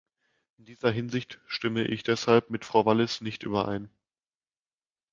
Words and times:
In 0.57 0.65
dieser 0.65 0.89
Hinsicht 0.89 1.39
stimme 1.45 1.83
ich 1.83 2.01
deshalb 2.01 2.49
mit 2.49 2.65
Frau 2.65 2.87
Wallis 2.87 3.21
nicht 3.21 3.43
überein. 3.43 3.91